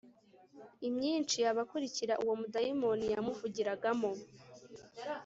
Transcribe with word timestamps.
imyinshi 0.87 1.37
abakurikira 1.51 2.13
uwo 2.23 2.33
mudayimoni 2.41 3.05
yamuvugiragamo 3.13 4.11